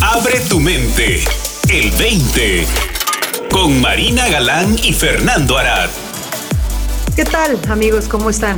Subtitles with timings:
[0.00, 1.24] Abre tu mente.
[1.70, 2.64] El 20.
[3.50, 5.90] Con Marina Galán y Fernando Arad.
[7.16, 8.08] ¿Qué tal, amigos?
[8.08, 8.56] ¿Cómo están?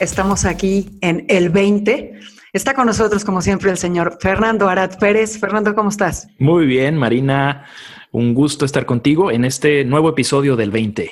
[0.00, 2.20] Estamos aquí en el 20.
[2.52, 5.38] Está con nosotros, como siempre, el señor Fernando Arad Pérez.
[5.38, 6.28] Fernando, ¿cómo estás?
[6.38, 7.66] Muy bien, Marina.
[8.10, 11.10] Un gusto estar contigo en este nuevo episodio del 20.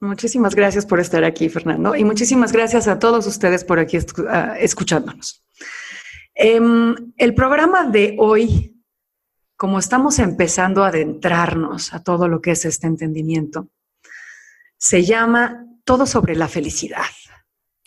[0.00, 4.02] Muchísimas gracias por estar aquí, Fernando, y muchísimas gracias a todos ustedes por aquí uh,
[4.60, 5.42] escuchándonos.
[6.38, 8.80] Um, el programa de hoy,
[9.56, 13.68] como estamos empezando a adentrarnos a todo lo que es este entendimiento,
[14.76, 17.02] se llama Todo sobre la felicidad.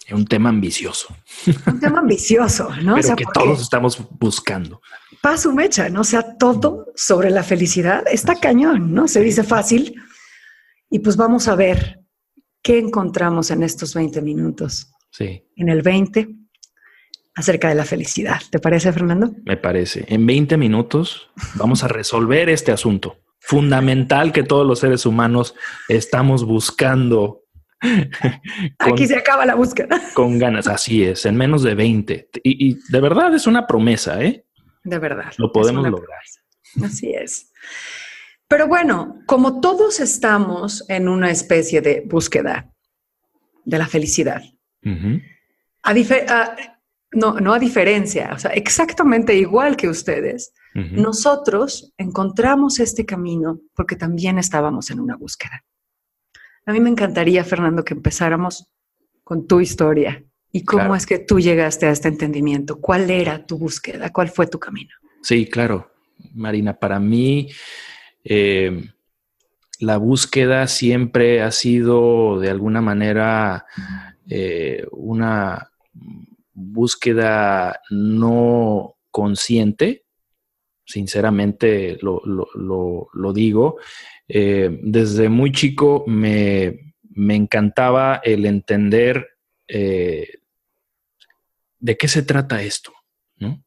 [0.05, 1.15] Es un tema ambicioso.
[1.65, 2.95] Un tema ambicioso, ¿no?
[2.95, 4.81] Pero o sea, que todos estamos buscando.
[5.21, 6.01] Paso mecha, ¿no?
[6.01, 9.07] O sea, todo sobre la felicidad está cañón, ¿no?
[9.07, 9.95] Se dice fácil.
[10.89, 12.01] Y pues vamos a ver
[12.63, 14.91] ¿Qué encontramos en estos 20 minutos?
[15.09, 15.43] Sí.
[15.55, 16.29] En el 20,
[17.35, 18.39] acerca de la felicidad.
[18.49, 19.33] ¿Te parece, Fernando?
[19.45, 20.05] Me parece.
[20.07, 25.55] En 20 minutos vamos a resolver este asunto fundamental que todos los seres humanos
[25.89, 27.43] estamos buscando.
[28.79, 29.99] Aquí se acaba la búsqueda.
[30.13, 32.29] Con ganas, así es, en menos de 20.
[32.43, 34.45] Y, y de verdad es una promesa, ¿eh?
[34.83, 35.33] De verdad.
[35.37, 36.19] Lo podemos lograr.
[36.73, 36.93] Promesa.
[36.93, 37.51] Así es.
[38.47, 42.69] Pero bueno, como todos estamos en una especie de búsqueda
[43.63, 44.43] de la felicidad,
[44.83, 45.21] uh -huh.
[45.83, 46.55] a,
[47.11, 50.91] no, no a diferencia, o sea, exactamente igual que ustedes, uh -huh.
[50.91, 55.63] nosotros encontramos este camino porque también estábamos en una búsqueda.
[56.65, 58.71] A mí me encantaría, Fernando, que empezáramos
[59.23, 60.95] con tu historia y cómo claro.
[60.95, 62.79] es que tú llegaste a este entendimiento.
[62.79, 64.11] ¿Cuál era tu búsqueda?
[64.11, 64.91] ¿Cuál fue tu camino?
[65.21, 65.91] Sí, claro,
[66.33, 67.49] Marina, para mí
[68.23, 68.89] eh,
[69.79, 73.65] la búsqueda siempre ha sido de alguna manera
[74.29, 75.71] eh, una
[76.61, 80.05] búsqueda no consciente,
[80.85, 83.77] sinceramente lo, lo, digo.
[84.27, 89.27] Eh, desde muy chico me, me, encantaba el entender
[89.67, 90.27] eh,
[91.79, 92.93] de qué se trata esto,
[93.37, 93.63] ¿no?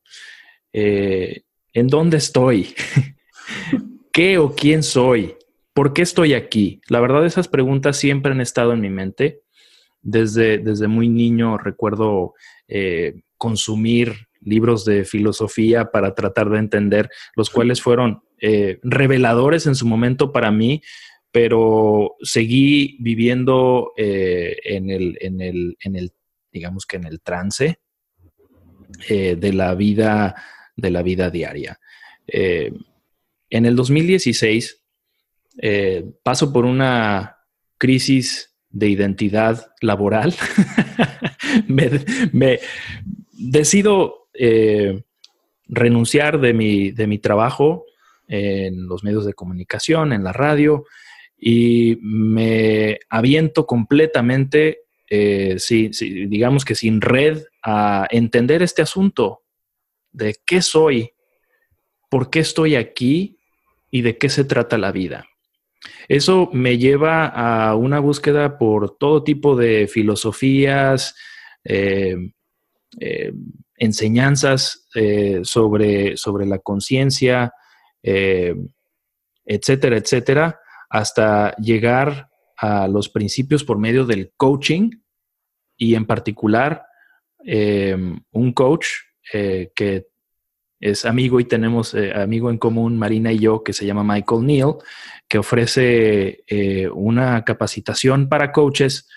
[0.72, 2.74] Eh, ¿En dónde estoy?
[4.12, 5.34] ¿Qué o quién soy?
[5.72, 6.80] ¿Por qué estoy aquí?
[6.88, 9.40] La verdad, esas preguntas siempre han estado en mi mente.
[10.00, 12.34] Desde, desde muy niño recuerdo
[12.68, 19.74] eh, consumir libros de filosofía para tratar de entender, los cuales fueron eh, reveladores en
[19.74, 20.82] su momento para mí,
[21.32, 26.12] pero seguí viviendo eh, en, el, en, el, en, el,
[26.52, 27.80] digamos que en el trance
[29.08, 30.34] eh, de la vida,
[30.76, 31.80] de la vida diaria.
[32.26, 34.84] En el 2016
[35.58, 37.38] eh, paso por una
[37.78, 40.34] crisis de identidad laboral.
[41.68, 42.58] me,
[43.32, 45.04] decido eh,
[45.68, 47.84] renunciar de mi, de mi trabajo
[48.26, 50.84] en los medios de comunicación, en la radio,
[51.38, 55.56] y me aviento completamente, eh,
[56.28, 59.42] digamos que sin red, a entender este asunto
[60.10, 61.12] de qué soy,
[62.10, 63.38] por qué estoy aquí
[63.90, 65.26] y de qué se trata la vida.
[66.08, 71.14] Eso me lleva a una búsqueda por todo tipo de filosofías,
[71.64, 72.16] eh,
[73.00, 73.32] eh,
[73.76, 77.52] enseñanzas eh, sobre, sobre, la conciencia,
[78.02, 84.90] etcétera, etcétera, hasta llegar a los principios por medio del coaching
[85.76, 86.84] y en particular
[87.46, 88.86] un coach
[89.32, 90.06] que
[90.84, 94.44] es amigo y tenemos eh, amigo en común, Marina y yo, que se llama Michael
[94.44, 94.74] Neal,
[95.26, 99.08] que ofrece eh, una capacitación para coaches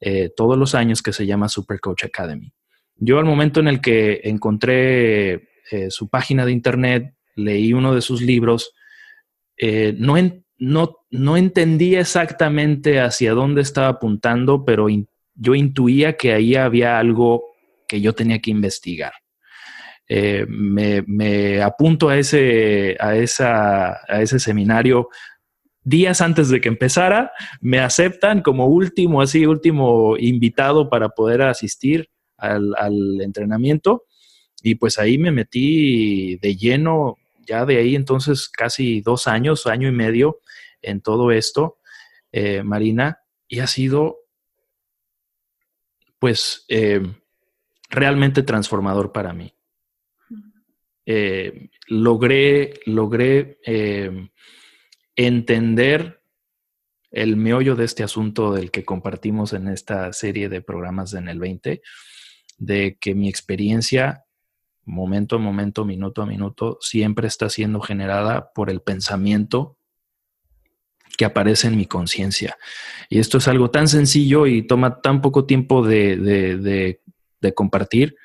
[0.00, 2.54] eh, todos los años que se llama Super Coach Academy.
[2.96, 5.48] Yo al momento en el que encontré
[5.88, 8.72] su página de internet, leí uno de sus libros,
[9.96, 10.16] no,
[10.58, 14.88] no, no entendía exactamente hacia dónde estaba apuntando, pero
[15.34, 17.44] yo intuía que ahí había algo
[17.86, 19.12] que yo tenía que investigar.
[20.12, 25.08] Eh, me, apunto a ese, a, esa, a ese seminario
[25.84, 27.30] días antes de que empezara,
[27.60, 34.02] me aceptan como último, así, último invitado para poder asistir al, al, entrenamiento.
[34.64, 37.16] Y pues ahí me metí de lleno,
[37.46, 40.40] ya de ahí entonces casi dos años, año y medio
[40.82, 41.78] en todo esto,
[42.32, 44.16] eh, Marina, y ha sido
[46.18, 47.00] pues eh,
[47.90, 49.54] realmente transformador para mí
[51.12, 54.28] eh, logré, logré eh,
[55.16, 56.22] entender
[57.10, 61.40] el meollo de este asunto del que compartimos en esta serie de programas en el
[61.40, 61.82] 20,
[62.58, 64.24] de que mi experiencia
[64.84, 69.78] momento a momento, minuto a minuto, siempre está siendo generada por el pensamiento
[71.18, 72.56] que aparece en mi conciencia.
[73.08, 77.00] Y esto es algo tan sencillo y toma tan poco tiempo de,
[77.56, 78.16] compartir,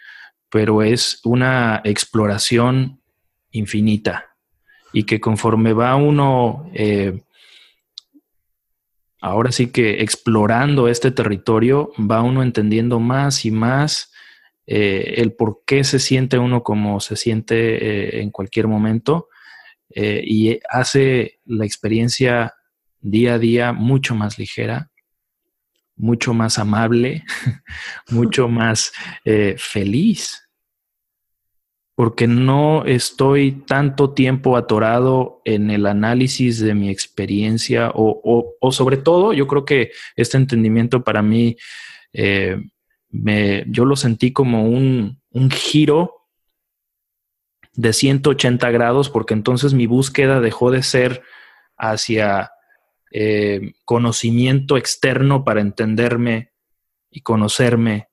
[0.49, 3.01] pero es una exploración
[3.51, 4.35] infinita
[4.93, 7.21] y que conforme va uno, eh,
[9.19, 14.13] ahora sí que explorando este territorio, va uno entendiendo más y más
[14.67, 19.27] eh, el por qué se siente uno como se siente eh, en cualquier momento
[19.97, 22.55] y hace la experiencia
[22.99, 24.91] día a día mucho más ligera,
[25.95, 27.23] mucho más amable,
[28.09, 28.91] mucho más
[29.23, 30.45] eh, feliz,
[31.95, 39.31] porque no estoy tanto tiempo atorado en el análisis de mi experiencia o, sobre todo,
[39.31, 41.55] yo creo que este entendimiento para mí,
[42.11, 42.61] eh,
[43.09, 46.27] me, yo lo sentí como un, un giro
[47.75, 51.23] de 180 grados, porque entonces mi búsqueda dejó de ser
[51.77, 52.51] hacia
[53.11, 56.51] eh, conocimiento externo para entenderme
[57.09, 58.09] y conocerme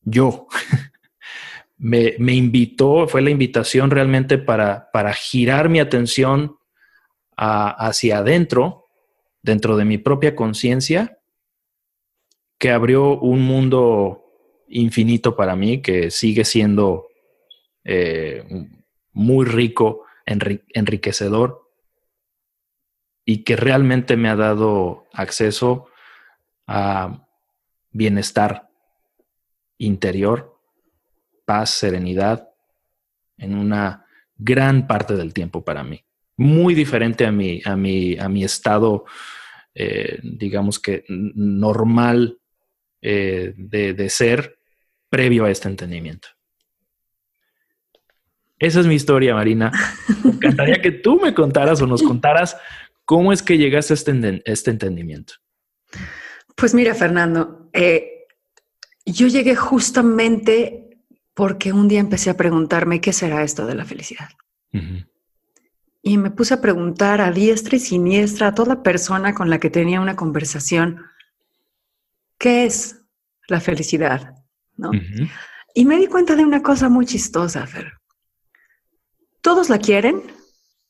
[0.00, 0.46] yo.
[1.82, 6.56] me, invitó, fue la invitación realmente para, para girar mi atención
[7.36, 8.86] hacia adentro,
[9.42, 11.18] dentro de mi propia conciencia,
[12.58, 14.24] que abrió un mundo
[14.68, 17.08] infinito para mí, que sigue siendo
[17.84, 18.44] eh,
[19.12, 21.71] muy rico, enriquecedor
[23.24, 25.86] y que realmente me ha dado acceso
[26.66, 27.26] a
[27.90, 28.68] bienestar
[29.78, 30.58] interior,
[31.44, 32.48] paz, serenidad
[33.36, 36.04] en una gran parte del tiempo para mí.
[36.36, 39.04] Muy diferente a mi, a mi, a mi estado,
[39.74, 42.38] eh, digamos que normal
[43.00, 44.58] eh, de, de ser
[45.08, 46.28] previo a este entendimiento.
[48.58, 49.72] Esa es mi historia, Marina.
[50.24, 52.56] Me encantaría que tú me contaras o nos contaras
[53.04, 55.34] ¿Cómo es que llegaste a este, este entendimiento?
[56.56, 58.26] Pues mira, Fernando, eh,
[59.04, 60.82] yo llegué justamente
[61.34, 64.28] porque un día empecé a preguntarme qué será esto de la felicidad.
[66.02, 69.70] Y me puse a preguntar a diestra y siniestra a toda persona con la que
[69.70, 71.04] tenía una conversación,
[72.38, 73.02] ¿qué es
[73.48, 74.34] la felicidad?
[74.76, 74.90] ¿No?
[75.74, 77.92] Y me di cuenta de una cosa muy chistosa, Fer.
[79.40, 80.22] Todos la quieren,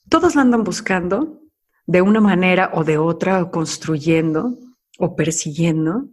[0.09, 1.42] todos la andan buscando,
[1.87, 4.59] de una manera o de otra, o construyendo
[4.99, 6.09] o persiguiendo,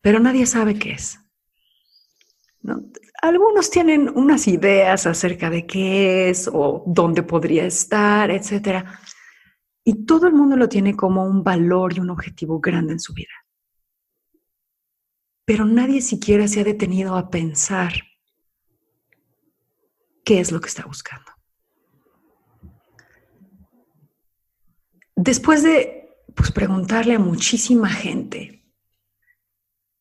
[0.00, 1.18] pero nadie sabe qué es.
[3.20, 8.84] Algunos tienen unas ideas acerca de qué es o dónde podría estar, etc.
[9.84, 13.12] Y todo el mundo lo tiene como un valor y un objetivo grande en su
[13.14, 13.32] vida.
[15.44, 17.92] Pero nadie siquiera se ha detenido a pensar
[20.24, 21.31] qué es lo que está buscando.
[25.24, 28.64] Después de pues, preguntarle a muchísima gente,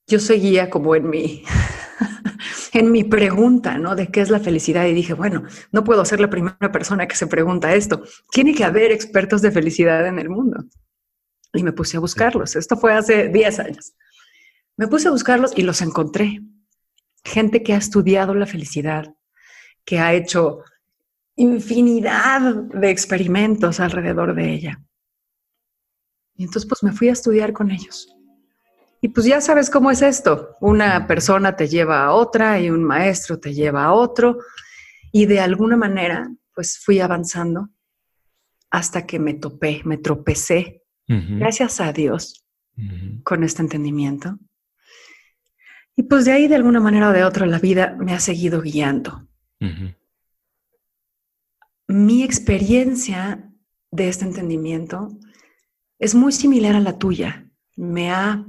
[0.07, 1.43] yo seguía como en mi,
[2.73, 3.95] en mi pregunta, ¿no?
[3.95, 4.87] De qué es la felicidad.
[4.87, 8.01] Y dije, bueno, no puedo ser la primera persona que se pregunta esto.
[8.31, 10.63] Tiene que haber expertos de felicidad en el mundo.
[11.53, 12.55] Y me puse a buscarlos.
[12.55, 13.93] Esto fue hace 10 años.
[14.75, 16.41] Me puse a buscarlos y los encontré.
[17.23, 19.13] Gente que ha estudiado la felicidad,
[19.85, 20.63] que ha hecho
[21.35, 24.81] infinidad de experimentos alrededor de ella.
[26.41, 28.17] Y entonces pues me fui a estudiar con ellos.
[28.99, 30.55] Y pues ya sabes cómo es esto.
[30.59, 34.39] Una persona te lleva a otra y un maestro te lleva a otro.
[35.11, 37.69] Y de alguna manera pues fui avanzando
[38.71, 42.43] hasta que me topé, me tropecé, gracias a Dios,
[43.23, 44.39] con este entendimiento.
[45.95, 48.61] Y pues de ahí de alguna manera o de otra la vida me ha seguido
[48.63, 49.27] guiando.
[51.87, 53.47] Mi experiencia
[53.91, 55.19] de este entendimiento
[56.01, 57.47] es muy similar a la tuya.
[57.75, 58.43] Me ha,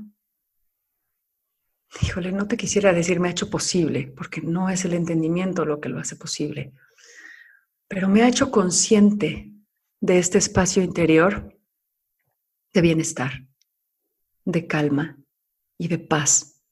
[2.01, 5.79] híjole, no te quisiera decir me ha hecho posible, porque no es el entendimiento lo
[5.79, 6.73] que lo hace posible,
[7.87, 9.53] pero me ha hecho consciente
[10.01, 11.55] de este espacio interior
[12.73, 13.47] de bienestar,
[14.47, 15.19] de calma
[15.77, 16.63] y de paz,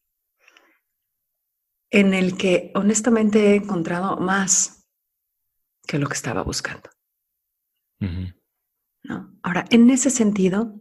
[1.90, 4.88] en el que honestamente he encontrado más
[5.87, 6.88] que lo que estaba buscando.
[9.42, 10.78] Ahora, en ese sentido,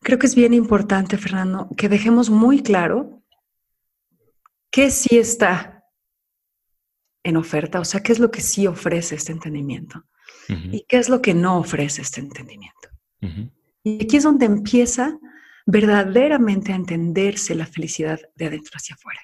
[0.00, 3.22] creo que es bien importante, Fernando, que dejemos muy claro
[4.70, 5.84] qué sí está
[7.24, 10.04] en oferta, o sea, qué es lo que sí ofrece este entendimiento
[10.48, 12.88] y qué es lo que no ofrece este entendimiento.
[13.84, 15.18] Y aquí es donde empieza
[15.66, 19.20] verdaderamente a entenderse la felicidad de adentro hacia afuera.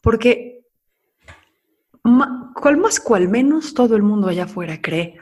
[0.00, 0.60] Porque
[2.54, 5.18] cual más cual menos todo el mundo allá afuera cree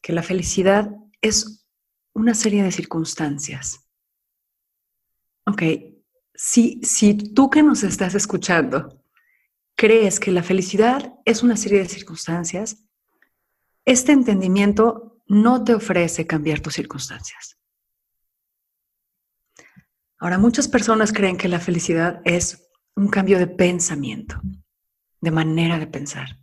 [0.00, 0.90] que la felicidad
[1.20, 1.66] es
[2.12, 3.86] una serie de circunstancias.
[5.46, 5.62] Ok,
[6.34, 9.02] si, si tú que nos estás escuchando
[9.74, 12.84] crees que la felicidad es una serie de circunstancias,
[13.84, 17.56] este entendimiento no te ofrece cambiar tus circunstancias.
[20.18, 24.38] Ahora, muchas personas creen que la felicidad es un cambio de pensamiento,
[25.20, 26.38] de manera de pensar.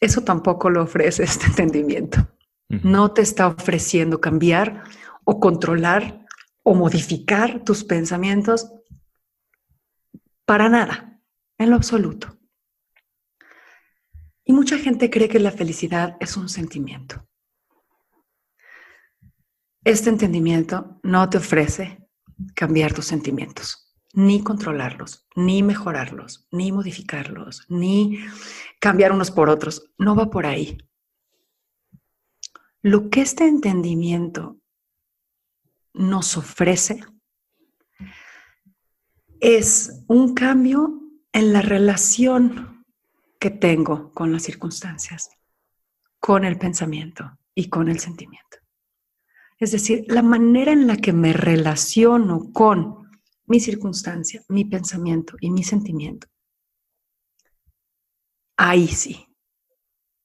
[0.00, 2.26] Eso tampoco lo ofrece este entendimiento.
[2.68, 4.84] No te está ofreciendo cambiar
[5.24, 6.26] o controlar
[6.62, 8.72] o modificar tus pensamientos
[10.44, 11.20] para nada,
[11.58, 12.38] en lo absoluto.
[14.44, 17.28] Y mucha gente cree que la felicidad es un sentimiento.
[19.84, 22.08] Este entendimiento no te ofrece
[22.54, 28.18] cambiar tus sentimientos, ni controlarlos, ni mejorarlos, ni modificarlos, ni
[28.80, 29.90] cambiar unos por otros.
[29.98, 30.78] No va por ahí.
[32.82, 34.58] Lo que este entendimiento
[35.92, 37.04] nos ofrece
[39.40, 41.00] es un cambio
[41.32, 42.84] en la relación
[43.38, 45.30] que tengo con las circunstancias,
[46.18, 48.58] con el pensamiento y con el sentimiento.
[49.58, 52.99] Es decir, la manera en la que me relaciono con
[53.50, 56.28] mi circunstancia, mi pensamiento y mi sentimiento.
[58.56, 59.26] Ahí sí.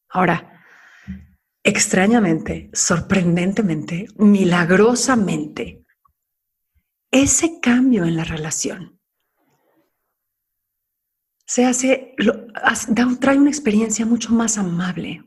[0.09, 0.63] Ahora,
[1.63, 5.83] extrañamente, sorprendentemente, milagrosamente,
[7.09, 9.01] ese cambio en la relación
[11.47, 12.15] se hace,
[13.19, 15.23] trae una experiencia mucho más amable,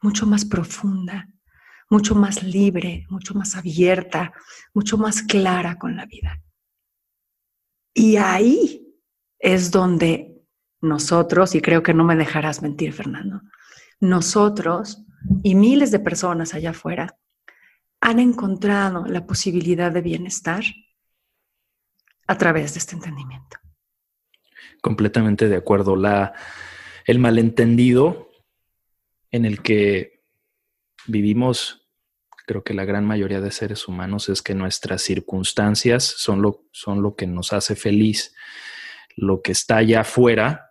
[0.00, 1.28] mucho más profunda,
[1.90, 4.32] mucho más libre, mucho más abierta,
[4.72, 6.43] mucho más clara con la vida.
[7.94, 8.94] Y ahí
[9.38, 10.42] es donde
[10.80, 13.40] nosotros, y creo que no me dejarás mentir, Fernando,
[14.00, 15.02] nosotros
[15.42, 17.16] y miles de personas allá afuera
[18.00, 20.62] han encontrado la posibilidad de bienestar
[22.26, 23.58] a través de este entendimiento.
[24.82, 25.96] Completamente de acuerdo.
[25.96, 26.34] La,
[27.06, 28.30] el malentendido
[29.30, 30.22] en el que
[31.06, 31.83] vivimos,
[32.46, 37.02] creo que la gran mayoría de seres humanos, es que nuestras circunstancias son lo, son
[37.02, 38.34] lo que nos hace feliz.
[39.16, 40.70] Lo que está allá afuera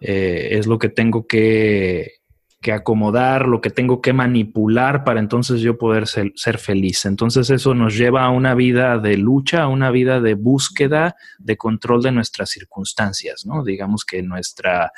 [0.00, 2.24] eh, es lo que tengo que
[2.64, 7.04] que acomodar, lo que tengo que manipular para entonces yo poder ser, feliz.
[7.04, 11.58] Entonces eso nos lleva a una vida de lucha, a una vida de búsqueda, de
[11.58, 13.62] control de nuestras circunstancias, ¿no?
[13.64, 14.92] Digamos que nuestra,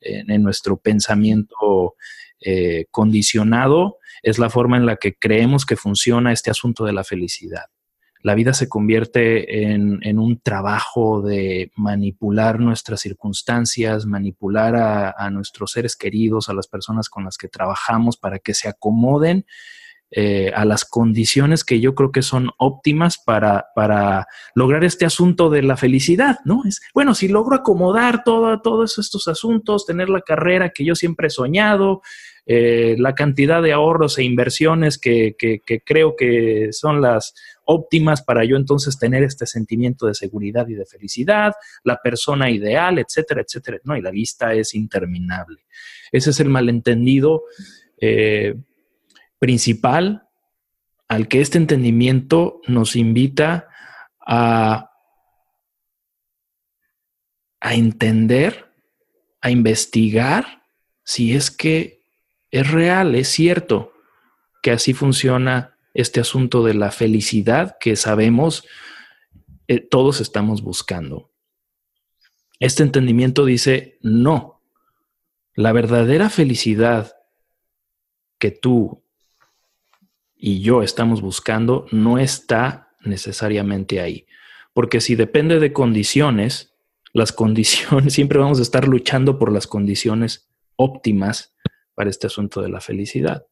[0.00, 1.96] en nuestro pensamiento
[2.40, 7.04] eh, condicionado es la forma en la que creemos que funciona este asunto de la
[7.04, 7.66] felicidad
[8.22, 15.94] la vida se convierte en, un trabajo de manipular nuestras circunstancias, manipular a, nuestros seres
[15.94, 19.46] queridos, a las personas con las que trabajamos para que se acomoden
[20.10, 25.50] eh, a las condiciones que yo creo que son óptimas para, para, lograr este asunto
[25.50, 26.62] de la felicidad, ¿no?
[26.64, 31.26] Es, bueno, si logro acomodar todo, todos estos asuntos, tener la carrera que yo siempre
[31.26, 32.00] he soñado,
[32.50, 35.36] eh, la cantidad de ahorros e inversiones que,
[35.84, 37.34] creo que son las
[37.66, 41.52] óptimas para yo entonces tener este sentimiento de seguridad y de felicidad,
[41.84, 43.80] la persona ideal, etcétera, etcétera.
[43.84, 45.66] No, y la lista es interminable.
[46.10, 47.44] Ese es el malentendido
[48.00, 48.54] eh,
[49.38, 50.22] principal
[51.06, 53.68] al que este entendimiento nos invita
[54.26, 54.90] a,
[57.60, 58.72] a entender,
[59.42, 60.62] a investigar
[61.04, 61.97] si es que
[62.50, 63.92] es real, es cierto
[64.62, 68.66] que así funciona este asunto de la felicidad que sabemos
[69.66, 71.30] eh, todos estamos buscando.
[72.60, 74.62] Este entendimiento dice, no,
[75.54, 77.14] la verdadera felicidad
[78.38, 79.04] que tú
[80.36, 84.26] y yo estamos buscando no está necesariamente ahí.
[84.72, 86.74] Porque si depende de condiciones,
[87.12, 91.54] las condiciones, siempre vamos a estar luchando por las condiciones óptimas
[91.98, 93.44] para este asunto de la felicidad.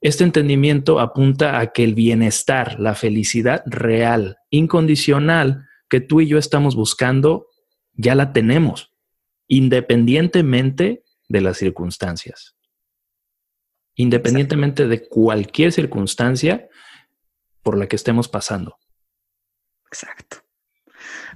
[0.00, 6.38] Este entendimiento apunta a que el bienestar, la felicidad real, incondicional que tú y yo
[6.38, 7.48] estamos buscando,
[7.92, 8.94] ya la tenemos,
[9.46, 12.56] independientemente de las circunstancias.
[13.94, 16.70] Independientemente de cualquier circunstancia
[17.62, 18.78] por la que estemos pasando.
[19.88, 20.38] Exacto.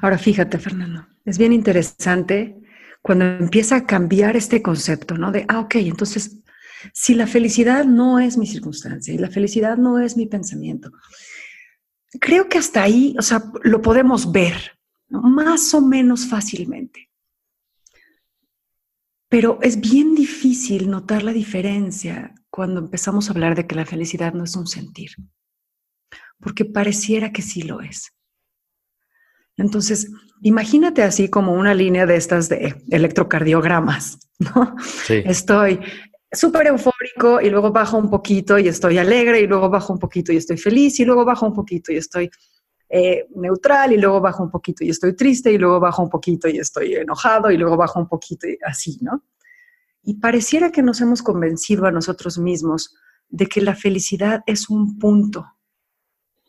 [0.01, 2.60] Ahora fíjate, Fernando, es bien interesante
[3.03, 5.33] cuando empieza a cambiar este concepto, ¿no?
[5.33, 6.39] De, ah, ok, entonces,
[6.93, 10.91] si la felicidad no es mi circunstancia y la felicidad no es mi pensamiento,
[12.21, 14.79] creo que hasta ahí, o sea, lo podemos ver
[15.09, 17.11] más o menos fácilmente.
[19.29, 24.35] Pero es bien difícil notar la diferencia cuando empezamos a hablar de que la felicidad
[24.35, 25.13] no es un sentir,
[26.41, 28.13] porque pareciera que sí lo es.
[29.61, 34.75] Entonces, imagínate así como una línea de estas de electrocardiogramas, ¿no?
[35.09, 35.81] Estoy
[36.33, 40.33] súper eufórico y luego bajo un poquito y estoy alegre y luego bajo un poquito
[40.33, 42.31] y estoy feliz y luego bajo un poquito y estoy
[42.89, 46.49] eh, neutral y luego bajo un poquito y estoy triste y luego bajo un poquito
[46.49, 49.25] y estoy enojado y luego bajo un poquito y así, ¿no?
[50.03, 52.95] Y pareciera que nos hemos convencido a nosotros mismos
[53.29, 55.47] de que la felicidad es un punto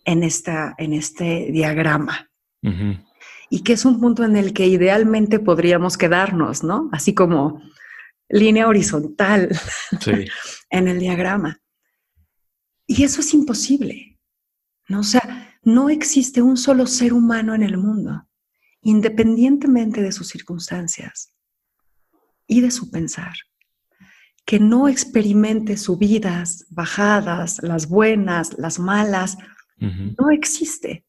[0.05, 2.30] en, esta, en este diagrama.
[3.49, 6.89] Y que es un punto en el que idealmente podríamos quedarnos, ¿no?
[6.91, 7.61] Así como
[8.29, 9.49] línea horizontal
[10.69, 11.59] en el diagrama.
[12.87, 14.19] Y eso es imposible,
[14.87, 15.01] ¿no?
[15.01, 18.27] O sea, no existe un solo ser humano en el mundo,
[18.81, 21.33] independientemente de sus circunstancias
[22.47, 23.33] y de su pensar,
[24.45, 29.37] que no experimente subidas, bajadas, las buenas, las malas,
[29.77, 31.05] no existe.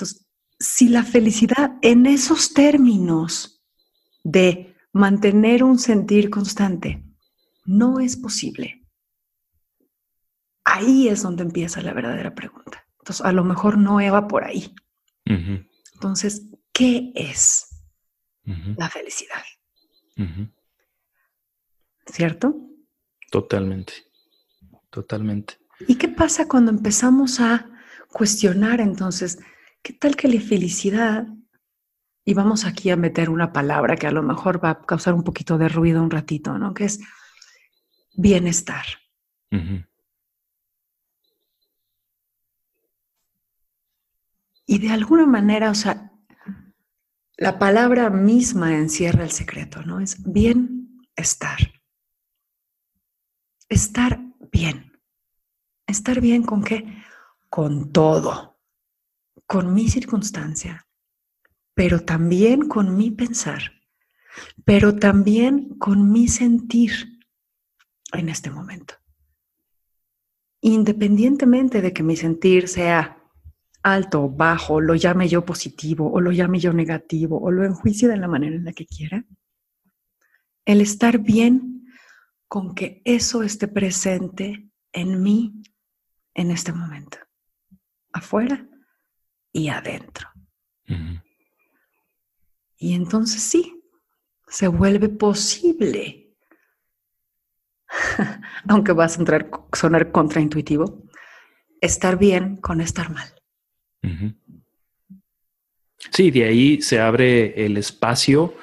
[0.00, 0.26] Entonces,
[0.58, 3.62] si la felicidad en esos términos
[4.24, 7.04] de mantener un sentir constante
[7.66, 8.86] no es posible,
[10.64, 12.86] ahí es donde empieza la verdadera pregunta.
[13.00, 14.74] Entonces, a lo mejor no va por ahí.
[15.26, 17.66] Entonces, ¿qué es
[18.78, 19.42] la felicidad?
[22.06, 22.56] ¿Cierto?
[23.30, 23.92] Totalmente,
[24.88, 25.58] totalmente.
[25.86, 27.70] ¿Y qué pasa cuando empezamos a
[28.08, 29.38] cuestionar entonces,
[29.82, 31.26] qué tal que la felicidad,
[32.24, 35.24] y vamos aquí a meter una palabra que a lo mejor va a causar un
[35.24, 36.74] poquito de ruido un ratito, ¿no?
[36.74, 37.00] Que es
[38.14, 38.84] bienestar.
[44.66, 46.12] Y de alguna manera, o sea,
[47.36, 49.98] la palabra misma encierra el secreto, ¿no?
[49.98, 51.58] Es bienestar.
[53.68, 54.20] Estar
[54.52, 54.92] bien.
[55.86, 57.02] ¿Estar bien con qué?
[57.48, 58.49] Con todo,
[59.50, 60.86] con mi circunstancia,
[61.74, 63.72] pero también con mi pensar,
[64.64, 66.92] pero también con mi sentir
[68.12, 68.94] en este momento.
[70.60, 73.20] Independientemente de que mi sentir sea
[73.82, 78.06] alto o bajo, lo llame yo positivo o lo llame yo negativo o lo enjuicie
[78.06, 79.24] de la manera en la que quiera,
[80.64, 81.86] el estar bien
[82.46, 85.60] con que eso esté presente en mí
[86.34, 87.18] en este momento,
[88.12, 88.69] afuera
[89.52, 90.28] y adentro.
[92.76, 93.82] Y entonces sí,
[94.48, 96.34] se vuelve posible,
[98.68, 101.04] aunque va a sonar, sonar contraintuitivo,
[101.80, 103.28] estar bien con estar mal.
[106.10, 108.54] Sí, de ahí se abre el espacio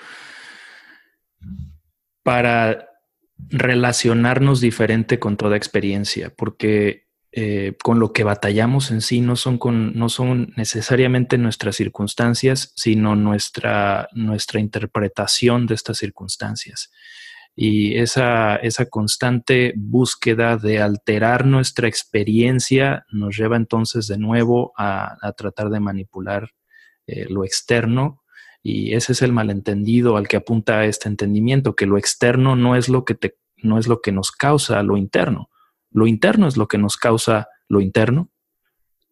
[2.23, 2.89] para
[3.37, 7.06] relacionarnos diferente con toda experiencia, porque
[7.39, 9.59] eh, con lo que batallamos en sí no son,
[9.93, 16.91] no son necesariamente nuestras circunstancias, sino nuestra, nuestra interpretación de estas circunstancias.
[17.55, 25.15] Y esa, esa constante búsqueda de alterar nuestra experiencia nos lleva entonces de nuevo a,
[25.37, 26.49] tratar de manipular
[27.05, 28.23] eh, lo externo
[28.63, 32.89] y ese es el malentendido al que apunta este entendimiento, que lo externo no es
[32.89, 35.51] lo que, te, no es lo que nos causa lo interno.
[35.91, 38.29] Lo interno es lo que nos causa lo interno.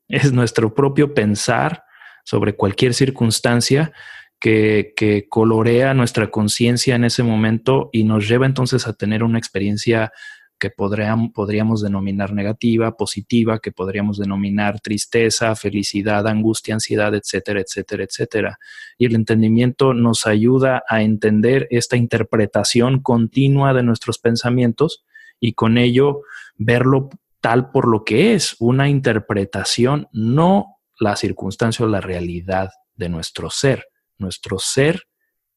[0.08, 1.84] Es nuestro propio pensar
[2.24, 3.94] sobre cualquier circunstancia
[4.40, 10.12] que, colorea nuestra conciencia en ese momento y nos lleva entonces a tener una experiencia
[10.58, 18.60] que podríamos denominar negativa, positiva, que podríamos denominar tristeza, felicidad, angustia, ansiedad, etcétera, etcétera, etcétera.
[18.98, 25.04] Y el entendimiento nos ayuda a entender esta interpretación continua de nuestros pensamientos
[25.40, 26.22] y con ello
[26.56, 27.10] verlo
[27.42, 33.50] tal por lo que es, una interpretación, no la circunstancia o la realidad de nuestro
[33.50, 33.88] ser.
[34.18, 35.08] Nuestro ser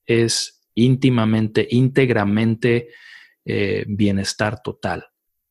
[0.05, 2.88] es íntimamente, íntegramente
[3.45, 5.07] eh, bienestar total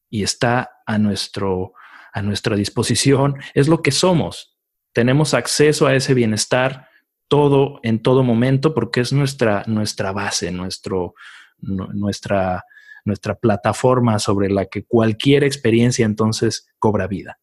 [0.09, 1.73] y está a, nuestro,
[2.13, 4.57] a nuestra disposición, es lo que somos.
[4.93, 6.87] Tenemos acceso a ese bienestar
[7.27, 11.15] todo en todo momento porque es nuestra, nuestra base, nuestro,
[11.59, 12.63] nuestra
[13.07, 17.39] nuestra plataforma sobre la que cualquier experiencia entonces cobra vida.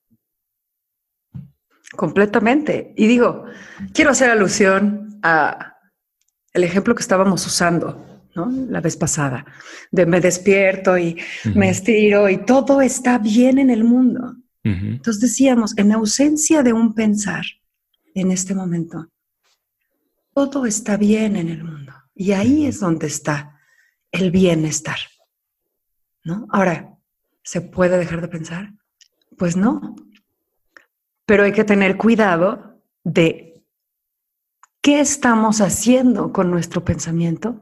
[1.97, 2.93] Completamente.
[2.97, 3.47] Y digo,
[3.93, 5.75] quiero hacer alusión a
[6.53, 8.49] el ejemplo que estábamos usando, ¿no?
[8.69, 9.45] La vez pasada,
[9.91, 11.21] de me despierto y
[11.55, 14.37] me estiro y todo está bien en el mundo.
[14.63, 17.45] Entonces decíamos, en ausencia de un pensar
[18.15, 19.09] en este momento,
[20.33, 21.93] todo está bien en el mundo.
[22.15, 23.61] Y ahí es donde está
[24.11, 24.97] el bienestar.
[26.25, 26.47] ¿No?
[26.51, 26.97] Ahora,
[27.43, 28.73] ¿se puede dejar de pensar?
[29.37, 29.95] Pues no.
[31.27, 33.63] Pero hay que tener cuidado de
[34.81, 37.61] qué estamos haciendo con nuestro pensamiento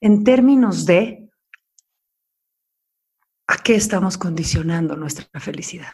[0.00, 1.28] en términos de
[3.46, 5.92] a qué estamos condicionando nuestra felicidad,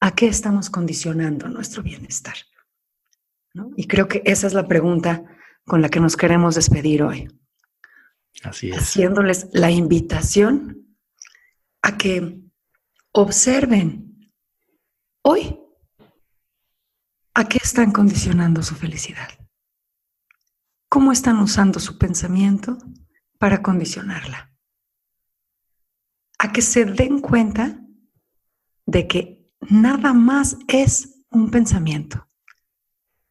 [0.00, 2.34] a qué estamos condicionando nuestro bienestar.
[3.76, 5.24] Y creo que esa es la pregunta
[5.64, 7.28] con la que nos queremos despedir hoy.
[8.42, 8.78] Así es.
[8.78, 10.81] Haciéndoles la invitación
[11.82, 12.40] a que
[13.12, 14.32] observen
[15.22, 15.58] hoy
[17.34, 19.28] a qué están condicionando su felicidad.
[20.88, 22.78] ¿Cómo están usando su pensamiento
[23.38, 24.54] para condicionarla?
[26.38, 27.80] A que se den cuenta
[28.84, 32.28] de que nada más es un pensamiento,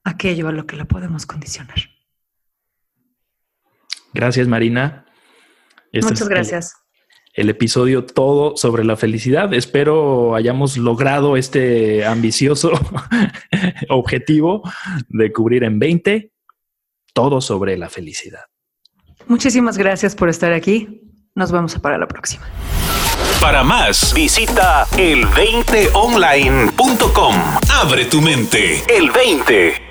[0.03, 1.77] aquello a lo que la podemos condicionar.
[4.13, 5.05] Gracias, Marina.
[5.93, 6.80] Muchas gracias.
[7.33, 9.53] El, episodio todo sobre la felicidad.
[9.53, 12.71] Espero hayamos logrado este ambicioso
[13.89, 14.61] objetivo
[15.09, 16.31] de cubrir en 20
[17.13, 18.45] todo sobre la felicidad.
[19.27, 21.01] Muchísimas gracias por estar aquí.
[21.35, 22.45] Nos vemos para la próxima.
[23.39, 27.35] Para más, visita el20online.com.
[27.71, 28.83] Abre tu mente.
[28.87, 29.90] El 20.